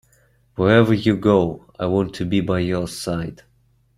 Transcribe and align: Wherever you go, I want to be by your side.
Wherever 0.55 0.95
you 0.95 1.15
go, 1.15 1.71
I 1.79 1.85
want 1.85 2.15
to 2.15 2.25
be 2.25 2.41
by 2.41 2.61
your 2.61 2.87
side. 2.87 3.43